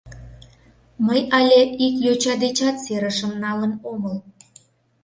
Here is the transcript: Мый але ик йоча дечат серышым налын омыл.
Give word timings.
Мый 1.05 1.21
але 1.37 1.61
ик 1.85 1.95
йоча 2.05 2.33
дечат 2.43 2.75
серышым 2.85 3.31
налын 3.43 3.73
омыл. 3.91 4.15